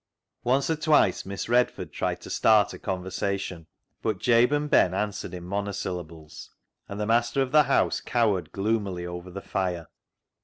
[0.43, 3.67] Once or twice Miss Redford tried to start a conver sation,
[4.01, 6.49] but Jabe and Ben answered in mono syllables,
[6.89, 9.89] and the master of the house cowered gloomily over the fire.